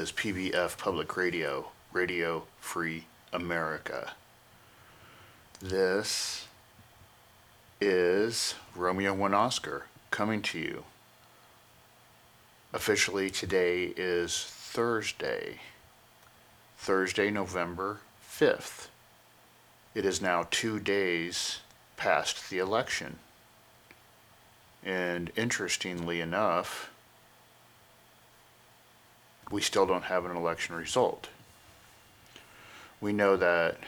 [0.00, 3.04] Is PBF Public Radio, Radio Free
[3.34, 4.12] America.
[5.60, 6.46] This
[7.82, 10.84] is Romeo One Oscar coming to you.
[12.72, 15.60] Officially, today is Thursday,
[16.78, 18.86] Thursday, November 5th.
[19.94, 21.58] It is now two days
[21.98, 23.18] past the election.
[24.82, 26.90] And interestingly enough,
[29.50, 31.28] we still don't have an election result.
[33.00, 33.78] We know that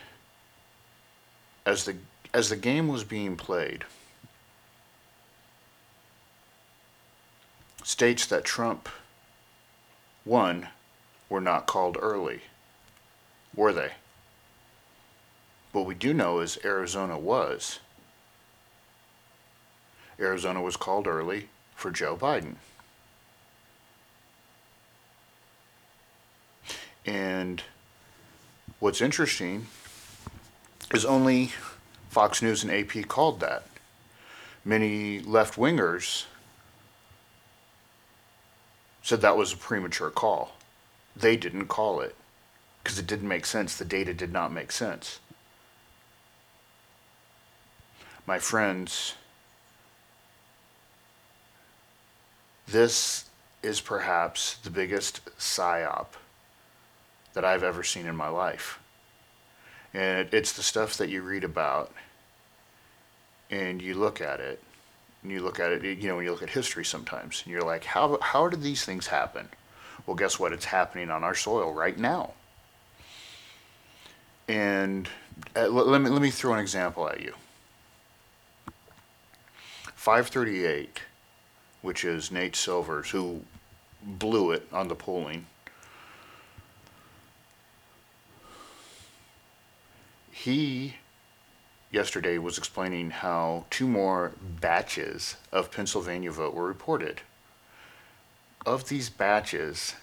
[1.64, 1.96] as the
[2.34, 3.84] as the game was being played,
[7.84, 8.88] states that Trump
[10.24, 10.68] won
[11.28, 12.40] were not called early,
[13.54, 13.92] were they?
[15.72, 17.80] What we do know is Arizona was.
[20.18, 22.56] Arizona was called early for Joe Biden.
[27.04, 27.62] And
[28.78, 29.66] what's interesting
[30.94, 31.52] is only
[32.10, 33.64] Fox News and AP called that.
[34.64, 36.26] Many left wingers
[39.02, 40.52] said that was a premature call.
[41.16, 42.14] They didn't call it
[42.82, 43.76] because it didn't make sense.
[43.76, 45.18] The data did not make sense.
[48.26, 49.14] My friends,
[52.68, 53.24] this
[53.62, 56.06] is perhaps the biggest psyop
[57.34, 58.78] that I've ever seen in my life.
[59.94, 61.92] And it's the stuff that you read about
[63.50, 64.62] and you look at it
[65.22, 67.62] and you look at it, you know, when you look at history sometimes and you're
[67.62, 69.48] like, how, how did these things happen?
[70.06, 70.52] Well, guess what?
[70.52, 72.32] It's happening on our soil right now.
[74.48, 75.08] And
[75.54, 77.34] uh, let, me, let me throw an example at you.
[79.94, 81.00] 538,
[81.82, 83.42] which is Nate Silver's, who
[84.02, 85.46] blew it on the polling
[90.42, 90.96] he
[91.92, 97.20] yesterday was explaining how two more batches of Pennsylvania vote were reported.
[98.66, 99.94] Of these batches,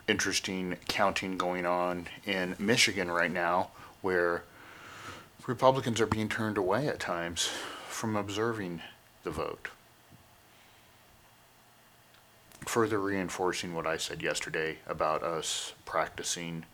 [0.08, 3.70] interesting counting going on in Michigan right now
[4.02, 4.44] where
[5.46, 7.50] Republicans are being turned away at times
[7.88, 8.82] from observing
[9.24, 9.68] the vote.
[12.66, 16.64] Further reinforcing what I said yesterday about us practicing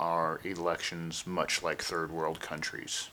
[0.00, 3.08] our elections much like third world countries.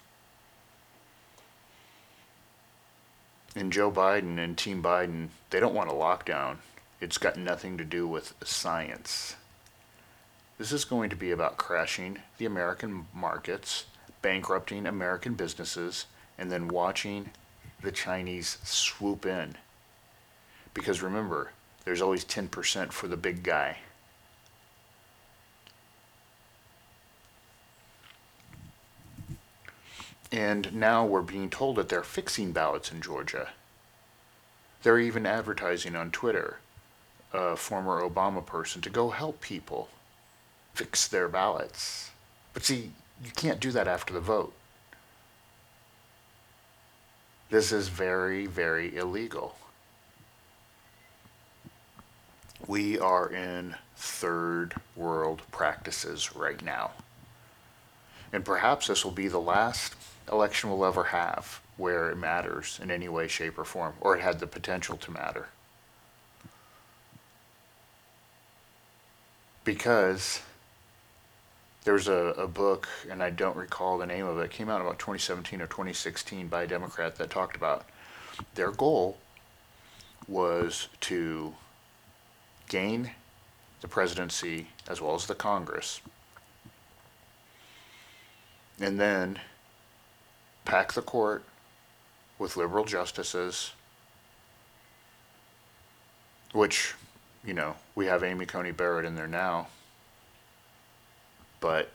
[3.55, 6.57] And Joe Biden and Team Biden, they don't want a lockdown.
[6.99, 9.35] It's got nothing to do with science.
[10.57, 13.85] This is going to be about crashing the American markets,
[14.21, 16.05] bankrupting American businesses,
[16.37, 17.29] and then watching
[17.81, 19.55] the Chinese swoop in.
[20.73, 21.51] Because remember,
[21.85, 23.77] there's always 10% for the big guy.
[30.31, 33.49] And now we're being told that they're fixing ballots in Georgia.
[34.83, 36.59] They're even advertising on Twitter,
[37.33, 39.89] a former Obama person, to go help people
[40.73, 42.11] fix their ballots.
[42.53, 42.91] But see,
[43.23, 44.53] you can't do that after the vote.
[47.49, 49.55] This is very, very illegal.
[52.67, 56.91] We are in third world practices right now.
[58.33, 59.93] And perhaps this will be the last
[60.31, 64.21] election we'll ever have where it matters in any way, shape, or form, or it
[64.21, 65.49] had the potential to matter.
[69.63, 70.41] Because
[71.83, 74.81] there's a, a book, and I don't recall the name of it, it came out
[74.81, 77.85] about 2017 or 2016 by a Democrat that talked about
[78.55, 79.17] their goal
[80.27, 81.53] was to
[82.67, 83.11] gain
[83.81, 86.01] the presidency as well as the Congress.
[88.79, 89.39] And then
[90.65, 91.43] pack the court
[92.37, 93.71] with liberal justices,
[96.51, 96.95] which,
[97.45, 99.67] you know, we have Amy Coney Barrett in there now.
[101.59, 101.91] But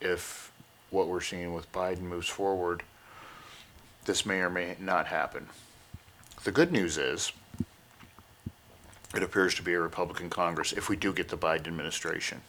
[0.00, 0.52] if
[0.90, 2.82] what we're seeing with Biden moves forward,
[4.04, 5.48] this may or may not happen.
[6.44, 7.32] The good news is
[9.14, 12.40] it appears to be a Republican Congress if we do get the Biden administration,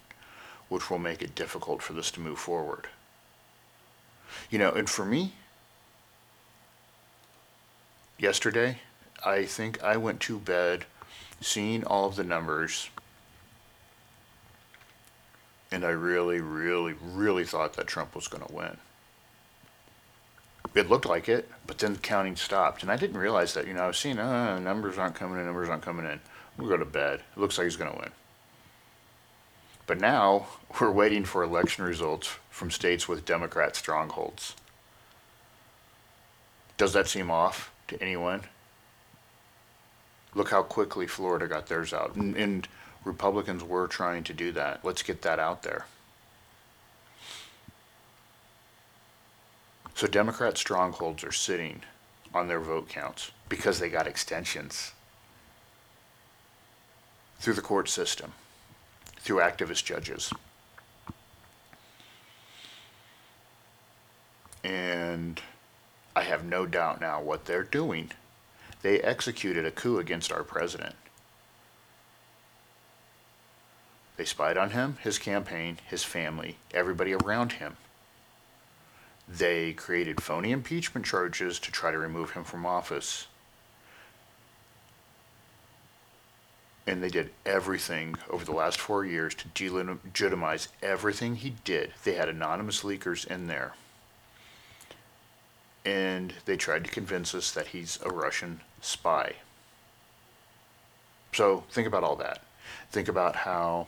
[0.70, 2.88] which will make it difficult for this to move forward.
[4.50, 5.34] You know, and for me,
[8.18, 8.80] yesterday,
[9.26, 10.86] I think I went to bed
[11.42, 12.90] seeing all of the numbers,
[15.72, 18.78] and I really, really, really thought that Trump was going to win.
[20.76, 23.68] It looked like it, but then the counting stopped, and I didn't realize that.
[23.68, 26.20] You know, I was seeing, uh, numbers aren't coming in, numbers aren't coming in.
[26.58, 27.22] We'll go to bed.
[27.36, 28.12] It looks like he's going to win.
[29.90, 30.46] But now
[30.80, 34.56] we're waiting for election results from states with Democrat strongholds.
[36.78, 38.44] Does that seem off to anyone?
[40.36, 42.14] Look how quickly Florida got theirs out.
[42.14, 42.68] And, and
[43.04, 44.86] Republicans were trying to do that.
[44.86, 45.88] Let's get that out there.
[49.96, 51.82] So Democrat strongholds are sitting
[52.32, 54.92] on their vote counts because they got extensions
[57.40, 58.34] through the court system,
[59.20, 60.34] through activist judges.
[64.64, 65.42] And
[66.16, 68.12] I have no doubt now what they're doing.
[68.82, 70.96] They executed a coup against our president.
[74.18, 77.78] They spied on him, his campaign, his family, everybody around him.
[79.30, 83.28] They created phony impeachment charges to try to remove him from office.
[86.88, 91.94] And they did everything over the last four years to delegitimize everything he did.
[92.04, 93.74] They had anonymous leakers in there.
[95.86, 99.36] And they tried to convince us that he's a Russian spy.
[101.34, 102.42] So think about all that.
[102.92, 103.88] Think about how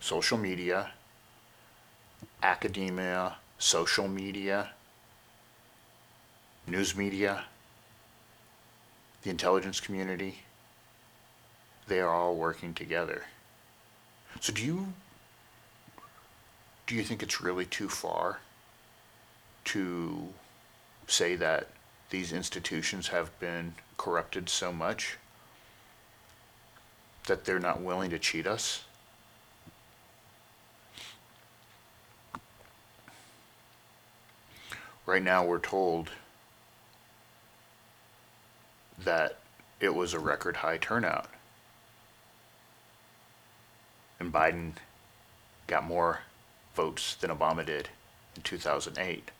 [0.00, 0.92] social media,
[2.42, 4.70] academia, social media,
[6.66, 7.44] news media,
[9.22, 10.40] the intelligence community,
[11.88, 13.24] they are all working together.
[14.40, 14.92] So do you
[16.86, 18.40] do you think it's really too far
[19.64, 20.28] to
[21.06, 21.68] say that
[22.08, 25.18] these institutions have been corrupted so much
[27.26, 28.84] that they're not willing to cheat us?
[35.04, 36.10] Right now, we're told
[38.98, 39.38] that
[39.80, 41.28] it was a record high turnout.
[44.20, 44.72] And Biden
[45.66, 46.20] got more
[46.74, 47.88] votes than Obama did
[48.36, 49.30] in 2008.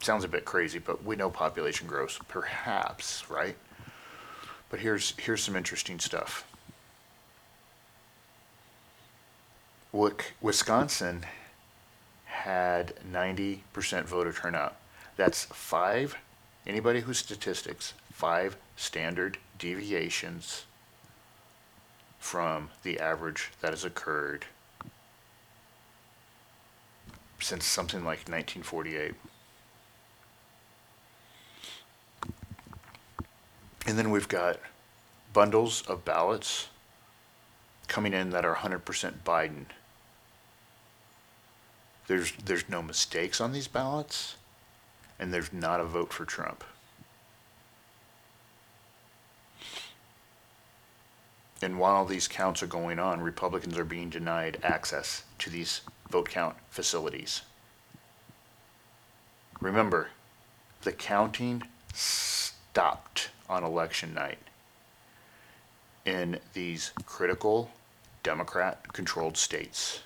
[0.00, 3.56] Sounds a bit crazy, but we know population grows, perhaps, right?
[4.70, 6.46] But here's here's some interesting stuff.
[10.40, 11.24] Wisconsin
[12.24, 14.76] had 90% voter turnout.
[15.16, 16.16] That's five,
[16.66, 20.64] anybody who's statistics, five standard deviations
[22.20, 24.44] from the average that has occurred
[27.40, 29.14] since something like 1948.
[33.86, 34.60] And then we've got
[35.32, 36.68] bundles of ballots
[37.88, 38.82] coming in that are 100%
[39.24, 39.64] Biden.
[42.06, 44.36] There's, there's no mistakes on these ballots
[45.18, 46.62] and there's not a vote for Trump.
[51.62, 56.28] And while these counts are going on, Republicans are being denied access to these vote
[56.28, 57.42] count facilities.
[59.60, 60.08] Remember,
[60.82, 64.38] the counting stopped on election night
[66.06, 67.70] in these critical
[68.22, 70.00] Democrat controlled states.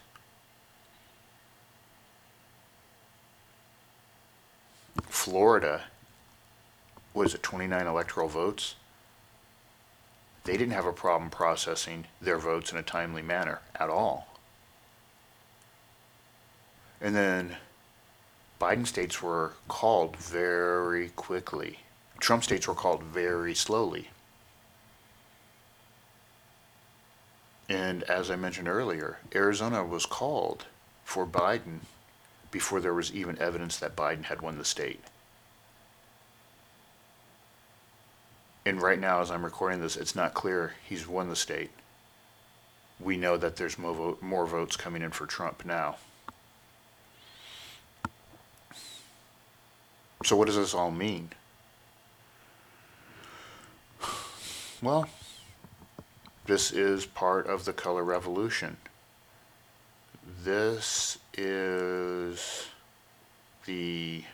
[5.09, 5.85] Florida
[7.15, 8.75] was it 29 electoral votes?
[10.45, 14.29] They didn't have a problem processing their votes in a timely manner at all.
[17.01, 17.57] And then
[18.61, 21.81] Biden states were called very quickly.
[22.19, 24.11] Trump states were called very slowly.
[27.69, 30.67] And as I mentioned earlier, Arizona was called
[31.05, 31.81] for Biden
[32.51, 35.03] before there was even evidence that Biden had won the state.
[38.67, 41.71] And right now, as I'm recording this, it's not clear he's won the state.
[43.01, 45.97] we know that there's more, more votes coming in for Trump now.
[50.25, 51.31] So, what does this all mean?
[54.81, 55.09] Well,
[56.47, 58.77] this is part of the color revolution.
[60.43, 62.69] This is
[63.67, 64.25] the.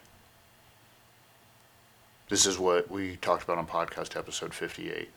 [2.31, 5.11] This is what we talked about on podcast episode 58.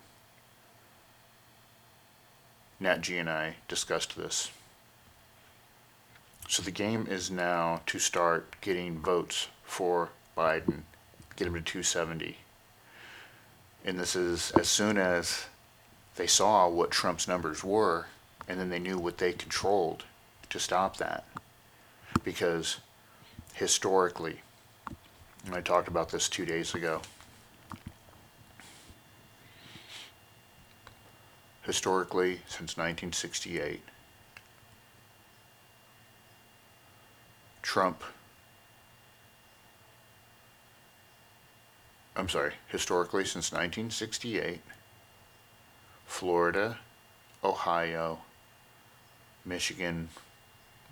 [2.80, 4.50] Nat G and I discussed this.
[6.50, 10.82] So the game is now to start getting votes for Biden,
[11.36, 12.38] get him to 270.
[13.86, 15.46] And this is as soon as
[16.16, 18.08] they saw what Trump's numbers were,
[18.48, 20.04] and then they knew what they controlled
[20.50, 21.26] to stop that.
[22.24, 22.78] Because
[23.54, 24.42] historically,
[25.52, 27.02] I talked about this two days ago,
[31.64, 33.82] historically, since 1968,
[37.62, 38.04] Trump,
[42.16, 44.62] I'm sorry, historically, since 1968,
[46.06, 46.80] Florida,
[47.44, 48.20] Ohio,
[49.46, 50.10] Michigan,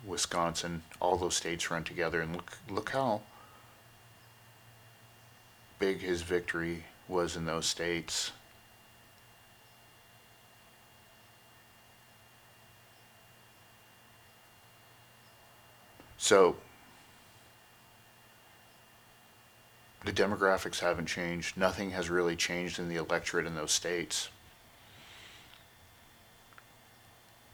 [0.04, 3.22] Wisconsin, all those states run together, and look look how
[5.82, 8.30] big his victory was in those states.
[16.18, 16.54] So
[20.04, 21.56] the demographics haven't changed.
[21.56, 24.28] Nothing has really changed in the electorate in those states.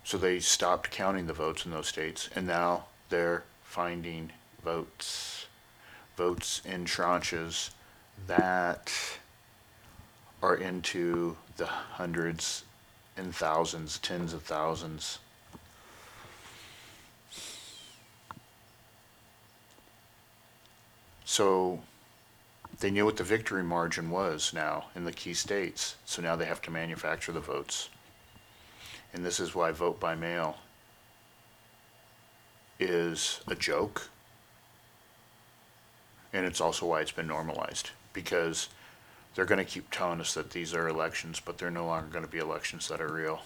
[0.05, 4.33] So they stopped counting the votes in those states, and now they're finding
[4.63, 5.47] votes,
[6.15, 7.71] votes in tranches
[8.27, 8.93] that
[10.43, 12.65] are into the hundreds
[13.17, 15.19] and thousands, tens of thousands.
[21.25, 21.81] So
[22.81, 25.97] they knew what the victory margin was now in the key states.
[26.05, 27.89] So now they have to manufacture the votes.
[29.13, 30.59] And this is why vote by mail
[32.79, 34.09] is a joke.
[36.33, 37.91] And it's also why it's been normalized.
[38.19, 38.69] Because
[39.37, 42.25] they're going to keep telling us that these are elections, but they're no longer going
[42.25, 43.43] to be elections that are real.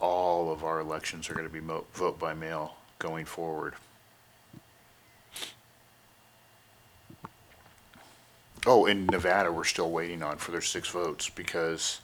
[0.00, 3.74] All of our elections are going to be mo- vote by mail going forward.
[8.66, 12.00] Oh, in Nevada, we're still waiting on for their six votes because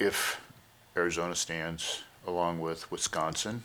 [0.00, 0.40] if
[0.96, 3.62] Arizona stands along with Wisconsin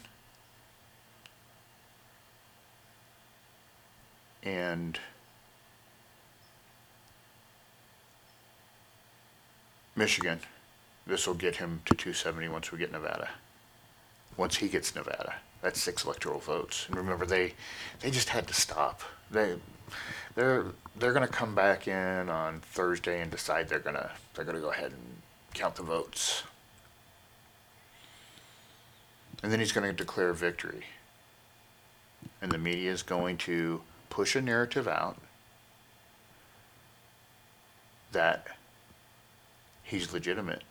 [4.48, 5.00] and
[9.96, 10.40] Michigan,
[11.06, 13.30] this will get him to 270 once we get Nevada
[14.38, 15.36] once he gets Nevada.
[15.62, 16.86] That's six electoral votes.
[16.88, 17.54] And remember, they
[18.00, 19.02] they just had to stop.
[19.32, 19.56] They
[20.36, 24.62] they're they're going to come back in on Thursday and decide they're gonna they're gonna
[24.62, 25.22] go ahead and
[25.54, 26.44] count the votes.
[29.44, 30.84] And then he's going to declare victory.
[32.42, 35.18] And the media is going to push a narrative out
[38.12, 38.48] that
[39.84, 40.64] he's legitimate.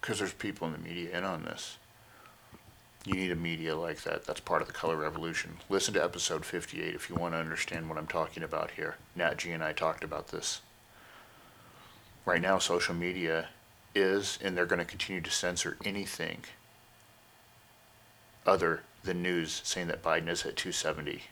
[0.00, 1.76] Because there's people in the media in on this.
[3.04, 4.26] You need a media like that.
[4.26, 5.56] That's part of the color revolution.
[5.68, 8.96] Listen to episode 58 if you want to understand what I'm talking about here.
[9.16, 10.60] Nat G and I talked about this.
[12.26, 13.48] Right now, social media
[13.94, 16.40] is, and they're going to continue to censor anything
[18.46, 21.22] other than news saying that Biden is at 270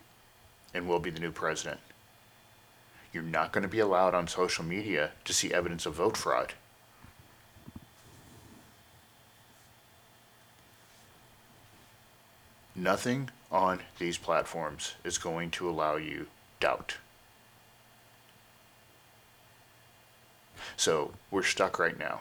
[0.75, 1.81] and will be the new president.
[3.13, 6.55] You're not going to be allowed on social media to see evidence of vote fraud.
[12.75, 16.27] Nothing on these platforms is going to allow you
[16.61, 16.97] doubt.
[20.77, 22.21] So we're stuck right now.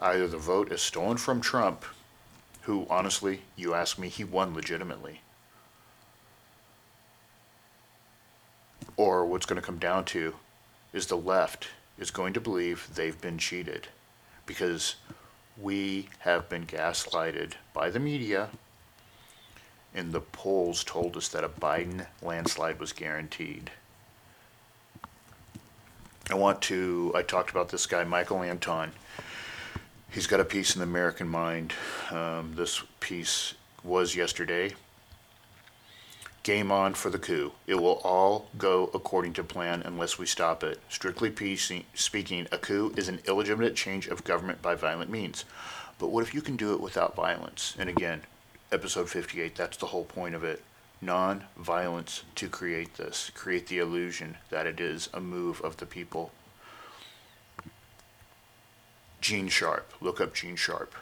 [0.00, 1.84] Either the vote is stolen from Trump,
[2.68, 5.22] who honestly, you ask me, he won legitimately.
[8.94, 10.34] Or what's going to come down to
[10.92, 13.88] is the left is going to believe they've been cheated
[14.44, 14.96] because
[15.58, 18.50] we have been gaslighted by the media,
[19.94, 23.70] and the polls told us that a Biden landslide was guaranteed.
[26.30, 28.92] I want to, I talked about this guy, Michael Anton.
[30.10, 31.74] He's got a piece in the American Mind.
[32.10, 34.74] Um, this piece was yesterday.
[36.42, 37.52] Game on for the coup.
[37.66, 40.80] It will all go according to plan unless we stop it.
[40.88, 41.30] Strictly
[41.94, 45.44] speaking, a coup is an illegitimate change of government by violent means.
[45.98, 47.76] But what if you can do it without violence?
[47.78, 48.22] And again,
[48.72, 50.62] episode 58, that's the whole point of it.
[51.02, 55.86] Non violence to create this, create the illusion that it is a move of the
[55.86, 56.32] people.
[59.20, 60.94] Gene Sharp, look up Gene Sharp.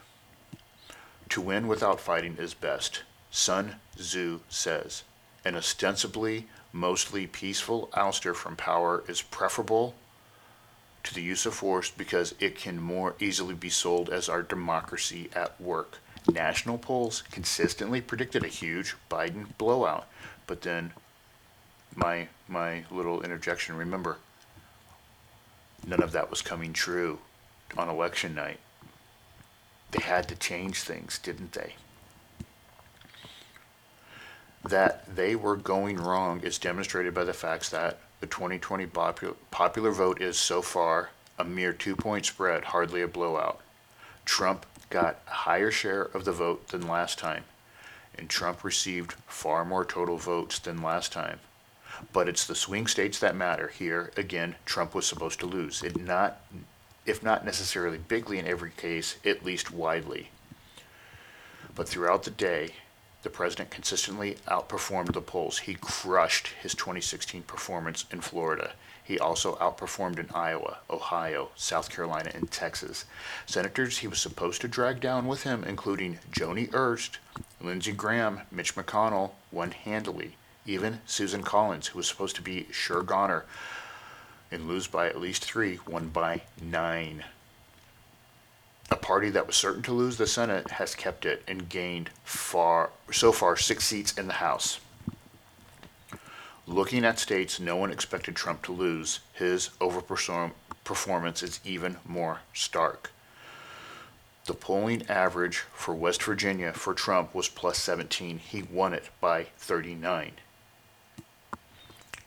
[1.28, 5.02] To win without fighting is best, Sun Tzu says.
[5.44, 9.94] An ostensibly mostly peaceful ouster from power is preferable
[11.04, 15.30] to the use of force because it can more easily be sold as our democracy
[15.34, 15.98] at work.
[16.28, 20.06] National polls consistently predicted a huge Biden blowout,
[20.46, 20.92] but then
[21.94, 24.18] my my little interjection remember
[25.86, 27.18] none of that was coming true
[27.76, 28.58] on election night.
[29.90, 31.74] They had to change things, didn't they?
[34.64, 39.90] That they were going wrong is demonstrated by the facts that the 2020 popular, popular
[39.92, 43.60] vote is so far a mere two point spread, hardly a blowout.
[44.24, 47.44] Trump got a higher share of the vote than last time,
[48.16, 51.40] and Trump received far more total votes than last time.
[52.12, 53.68] But it's the swing states that matter.
[53.68, 55.82] Here, again, Trump was supposed to lose.
[55.82, 56.40] It not,
[57.06, 60.30] if not necessarily bigly in every case, at least widely.
[61.74, 62.74] But throughout the day,
[63.22, 65.58] the president consistently outperformed the polls.
[65.58, 68.72] He crushed his 2016 performance in Florida.
[69.02, 73.04] He also outperformed in Iowa, Ohio, South Carolina, and Texas.
[73.46, 77.18] Senators he was supposed to drag down with him, including Joni Ernst,
[77.60, 80.36] Lindsey Graham, Mitch McConnell, won handily.
[80.64, 83.44] Even Susan Collins, who was supposed to be sure goner
[84.50, 87.24] and lose by at least three, won by nine.
[88.90, 92.90] A party that was certain to lose the Senate has kept it and gained far
[93.10, 94.78] so far six seats in the House.
[96.68, 103.10] Looking at states no one expected Trump to lose, his overperformance is even more stark.
[104.46, 108.38] The polling average for West Virginia for Trump was plus 17.
[108.38, 110.32] He won it by 39.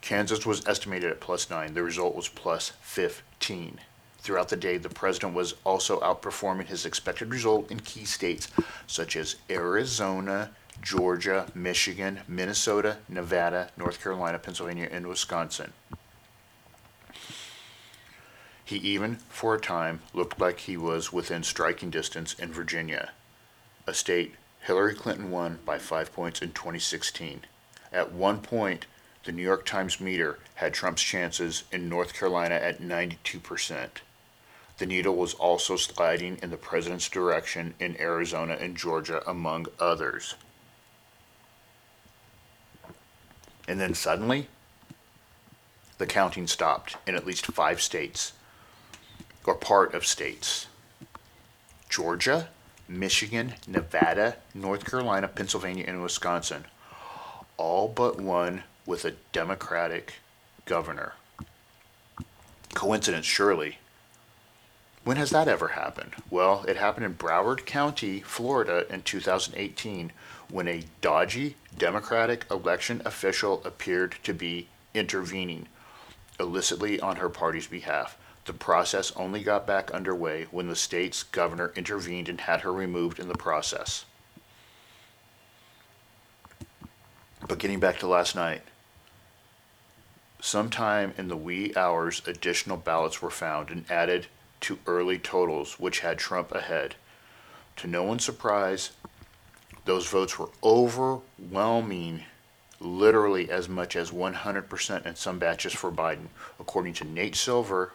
[0.10, 1.76] Kansas was estimated at plus 9.
[1.76, 3.80] The result was plus 15.
[4.17, 8.48] Throughout the day, the president was also outperforming his expected result in key states
[8.88, 10.50] such as Arizona,
[10.82, 15.74] Georgia, Michigan, Minnesota, Nevada, North Carolina, Pennsylvania, and Wisconsin.
[18.65, 23.12] He even, for a time, looked like he was within striking distance in Virginia,
[23.86, 27.41] a state Hillary Clinton won by five points in 2016.
[27.93, 28.88] At one point,
[29.25, 33.89] the New York Times meter had Trump's chances in North Carolina at 92%.
[34.77, 40.36] The needle was also sliding in the president's direction in Arizona and Georgia, among others.
[43.67, 44.47] And then suddenly,
[45.97, 48.32] the counting stopped in at least five states,
[49.45, 50.67] or part of states
[51.89, 52.47] Georgia,
[52.88, 56.65] Michigan, Nevada, North Carolina, Pennsylvania, and Wisconsin,
[57.58, 60.15] all but one with a Democratic
[60.65, 61.13] governor.
[62.73, 63.78] Coincidence, surely.
[65.04, 66.15] When has that ever happened?
[66.32, 70.12] Well, it happened in Broward County, Florida in 2018
[70.49, 75.67] when a dodgy Democratic election official appeared to be intervening
[76.39, 78.17] illicitly on her party's behalf.
[78.45, 83.19] The process only got back underway when the state's governor intervened and had her removed
[83.19, 84.06] in the process.
[87.47, 88.63] But getting back to last night,
[90.39, 94.28] sometime in the wee hours, additional ballots were found and added
[94.62, 96.95] to early totals, which had Trump ahead.
[97.78, 98.91] To no one's surprise,
[99.86, 102.25] those votes were overwhelming,
[102.80, 106.28] literally as much as 100% in some batches for Biden,
[106.60, 107.93] according to Nate Silver,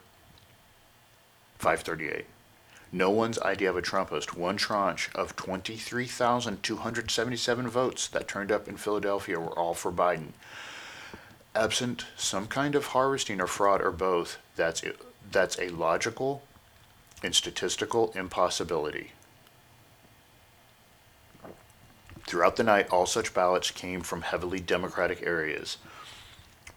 [1.59, 2.26] 538.
[2.92, 8.76] No one's idea of a Trumpist, one tranche of 23,277 votes that turned up in
[8.76, 10.33] Philadelphia were all for Biden.
[11.54, 14.82] Absent some kind of harvesting or fraud or both, that's,
[15.30, 16.42] that's a logical
[17.22, 19.12] and statistical impossibility.
[22.26, 25.76] Throughout the night, all such ballots came from heavily Democratic areas,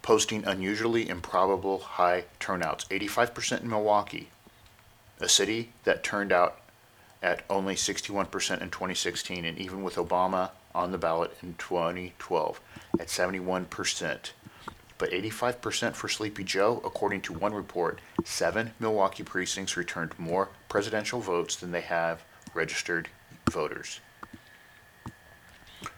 [0.01, 4.29] posting unusually improbable high turnouts 85% in Milwaukee,
[5.19, 6.59] a city that turned out
[7.23, 12.61] at only 61% in 2016, and even with Obama on the ballot in 2012
[12.99, 14.31] at 71%
[14.97, 17.99] but 85% for Sleepy Joe, according to one report.
[18.23, 23.09] Seven Milwaukee precincts returned more presidential votes than they have registered
[23.49, 23.99] voters.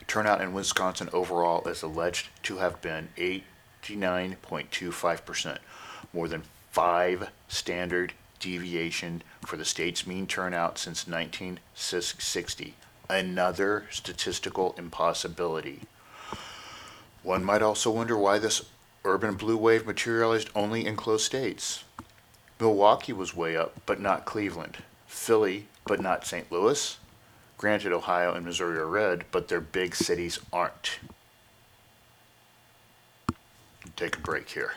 [0.06, 5.58] Turnout in Wisconsin overall is alleged to have been 89.25%,
[6.12, 12.74] more than five standard deviation for the state's mean turnout since 1960.
[13.08, 15.80] Another statistical impossibility.
[17.22, 18.64] One might also wonder why this
[19.04, 21.84] urban blue wave materialized only in close states.
[22.58, 24.78] Milwaukee was way up, but not Cleveland.
[25.06, 26.50] Philly, but not St.
[26.52, 26.98] Louis.
[27.56, 30.98] Granted, Ohio and Missouri are red, but their big cities aren't.
[33.96, 34.72] Take a break here.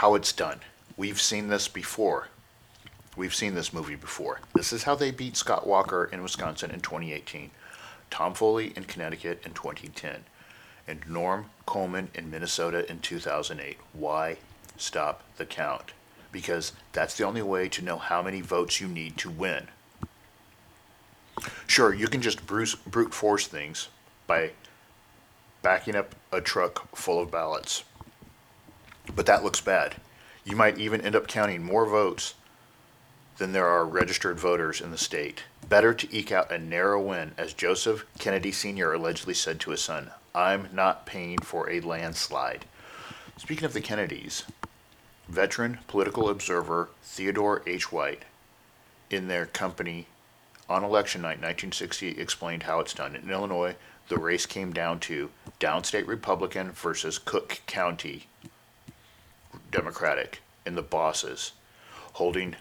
[0.00, 0.60] How it's done.
[0.96, 2.28] We've seen this before.
[3.18, 4.40] We've seen this movie before.
[4.54, 7.50] This is how they beat Scott Walker in Wisconsin in 2018,
[8.10, 10.24] Tom Foley in Connecticut in 2010,
[10.88, 13.76] and Norm Coleman in Minnesota in 2008.
[13.92, 14.38] Why
[14.78, 15.92] stop the count?
[16.32, 19.68] Because that's the only way to know how many votes you need to win.
[21.66, 23.88] Sure, you can just brute force things
[24.26, 24.52] by
[25.60, 27.84] backing up a truck full of ballots.
[29.14, 29.96] But that looks bad.
[30.44, 32.34] You might even end up counting more votes
[33.38, 35.44] than there are registered voters in the state.
[35.66, 38.92] Better to eke out a narrow win, as Joseph Kennedy Sr.
[38.92, 42.66] allegedly said to his son, I'm not paying for a landslide.
[43.36, 44.44] Speaking of the Kennedys,
[45.28, 47.90] veteran political observer Theodore H.
[47.90, 48.24] White,
[49.10, 50.06] in their company
[50.68, 53.16] on election night 1960, explained how it's done.
[53.16, 53.74] In Illinois,
[54.08, 58.26] the race came down to downstate Republican versus Cook County
[59.70, 61.52] Democratic in the bosses,
[62.14, 62.56] holding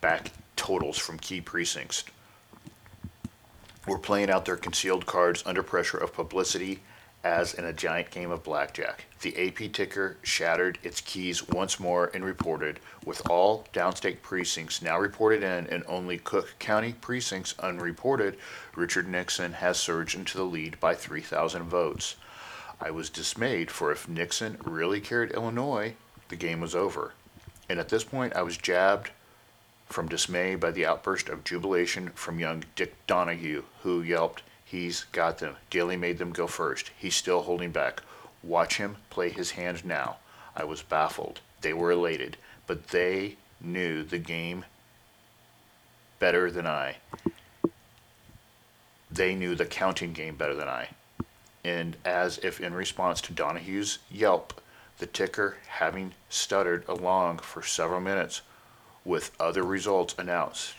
[0.00, 2.04] back totals from key precincts
[3.86, 6.80] were playing out their concealed cards under pressure of publicity
[7.22, 9.06] as in a giant game of blackjack.
[9.20, 14.98] The AP ticker shattered its keys once more and reported, with all downstate precincts now
[14.98, 18.36] reported in and only Cook County precincts unreported,
[18.76, 22.14] Richard Nixon has surged into the lead by 3,000 votes.
[22.80, 25.94] I was dismayed, for if Nixon really carried Illinois,
[26.28, 27.12] the game was over.
[27.68, 29.10] And at this point, I was jabbed
[29.86, 35.38] from dismay by the outburst of jubilation from young Dick Donahue, who yelped, He's got
[35.38, 35.56] them.
[35.70, 36.90] Daley made them go first.
[36.98, 38.02] He's still holding back.
[38.42, 40.16] Watch him play his hand now.
[40.56, 41.40] I was baffled.
[41.60, 42.36] They were elated,
[42.66, 44.64] but they knew the game
[46.18, 46.96] better than I.
[49.08, 50.88] They knew the counting game better than I.
[51.64, 54.60] And as if in response to Donahue's yelp,
[54.98, 58.42] the ticker having stuttered along for several minutes
[59.04, 60.74] with other results announced.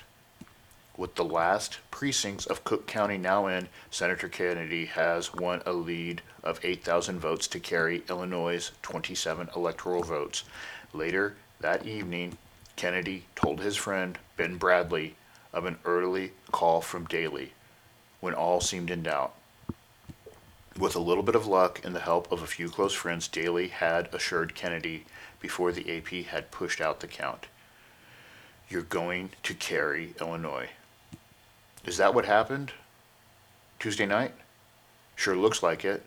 [0.98, 6.24] With the last precincts of Cook County now in, Senator Kennedy has won a lead
[6.44, 10.44] of 8,000 votes to carry Illinois' 27 electoral votes.
[10.94, 12.40] Later that evening,
[12.76, 15.14] Kennedy told his friend Ben Bradlee
[15.54, 17.54] of an early call from Daley
[18.20, 19.36] when all seemed in doubt.
[20.78, 23.70] With a little bit of luck and the help of a few close friends, Daley
[23.70, 25.06] had assured Kennedy
[25.40, 27.48] before the AP had pushed out the count.
[28.70, 30.70] You're going to carry Illinois.
[31.84, 32.74] Is that what happened?
[33.80, 34.34] Tuesday night?
[35.16, 36.06] Sure looks like it.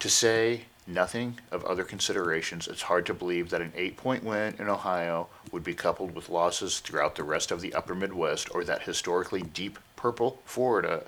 [0.00, 4.56] To say nothing of other considerations, it's hard to believe that an eight point win
[4.58, 8.62] in Ohio would be coupled with losses throughout the rest of the upper Midwest, or
[8.64, 11.04] that historically deep purple Florida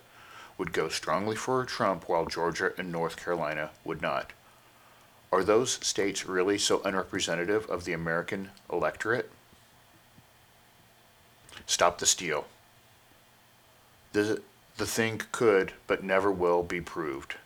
[0.58, 4.32] would go strongly for Trump while Georgia and North Carolina would not.
[5.30, 9.30] Are those states really so unrepresentative of the American electorate?
[11.66, 12.46] Stop the steal.
[14.12, 14.42] The,
[14.78, 17.36] the thing could, but never will, be proved.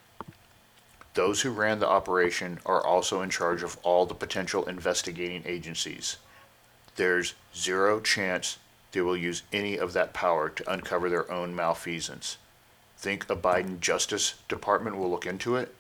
[1.14, 6.16] Those who ran the operation are also in charge of all the potential investigating agencies.
[6.96, 8.58] There's zero chance
[8.92, 12.38] they will use any of that power to uncover their own malfeasance
[13.02, 15.74] think a Biden Justice Department will look into it?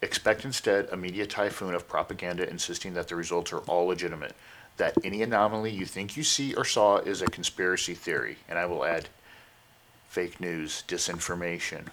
[0.00, 4.36] Expect instead a media typhoon of propaganda insisting that the results are all legitimate,
[4.76, 8.66] that any anomaly you think you see or saw is a conspiracy theory, and I
[8.66, 9.08] will add
[10.08, 11.88] fake news, disinformation,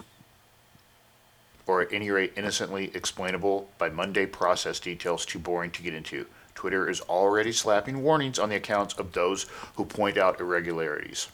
[1.66, 6.28] or at any rate innocently explainable by Monday process details too boring to get into.
[6.54, 11.28] Twitter is already slapping warnings on the accounts of those who point out irregularities.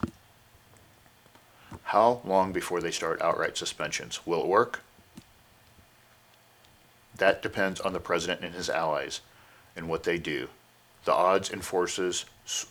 [1.83, 4.25] How long before they start outright suspensions?
[4.25, 4.81] Will it work?
[7.15, 9.21] That depends on the president and his allies
[9.75, 10.49] and what they do.
[11.05, 12.25] The odds and forces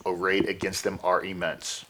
[0.05, 1.85] arrayed against them are immense.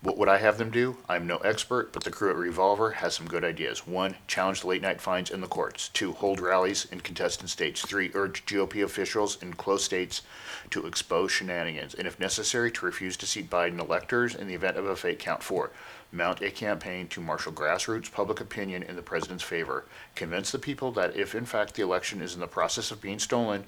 [0.00, 0.98] What would I have them do?
[1.08, 3.84] I'm no expert, but the crew at Revolver has some good ideas.
[3.84, 5.88] One, challenge the late night fines in the courts.
[5.88, 7.82] Two, hold rallies in contested states.
[7.82, 10.22] Three, urge GOP officials in close states
[10.70, 14.76] to expose shenanigans, and if necessary, to refuse to seat Biden electors in the event
[14.76, 15.42] of a fake count.
[15.42, 15.72] Four,
[16.12, 19.84] mount a campaign to marshal grassroots public opinion in the president's favor.
[20.14, 23.18] Convince the people that if in fact the election is in the process of being
[23.18, 23.64] stolen,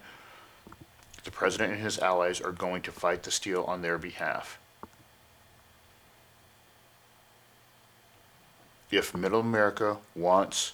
[1.24, 4.59] the president and his allies are going to fight the steal on their behalf.
[8.90, 10.72] If middle America wants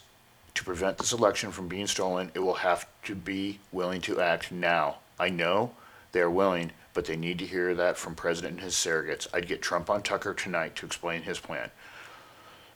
[0.55, 4.51] to prevent this election from being stolen, it will have to be willing to act
[4.51, 4.97] now.
[5.19, 5.73] I know
[6.13, 9.27] they are willing, but they need to hear that from President and his surrogates.
[9.35, 11.71] I'd get Trump on Tucker tonight to explain his plan.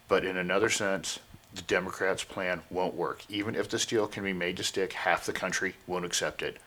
[0.08, 1.20] But in another sense,
[1.54, 3.24] the Democrats' plan won't work.
[3.30, 6.58] Even if the steal can be made to stick, half the country won't accept it.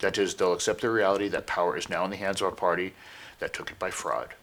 [0.00, 2.56] That is, they'll accept the reality that power is now in the hands of a
[2.56, 2.94] party
[3.38, 4.34] that took it by fraud.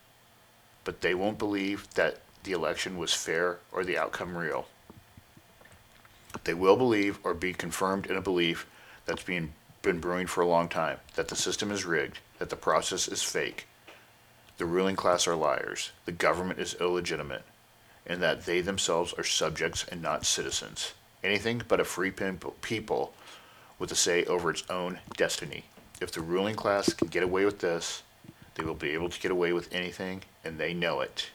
[0.86, 4.67] But they won't believe that the election was fair or the outcome real.
[6.43, 8.67] They will believe or be confirmed in a belief
[9.06, 12.56] that's been, been brewing for a long time that the system is rigged, that the
[12.56, 13.67] process is fake,
[14.58, 17.43] the ruling class are liars, the government is illegitimate,
[18.06, 20.93] and that they themselves are subjects and not citizens.
[21.23, 23.13] Anything but a free people
[23.79, 25.63] with a say over its own destiny.
[26.01, 28.03] If the ruling class can get away with this,
[28.56, 31.29] they will be able to get away with anything, and they know it.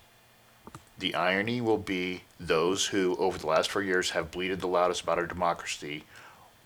[0.99, 5.03] The irony will be those who, over the last four years, have bleated the loudest
[5.03, 6.05] about our democracy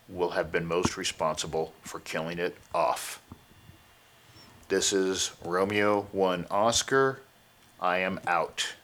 [0.09, 3.21] will have been most responsible for killing it off.
[4.69, 7.21] This is Romeo 1 Oscar.
[7.81, 8.75] I am out.